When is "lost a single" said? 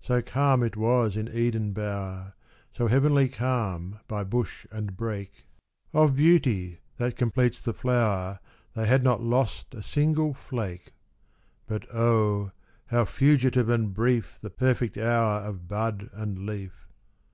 9.22-10.32